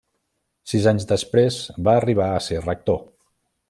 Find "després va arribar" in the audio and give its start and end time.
1.11-2.31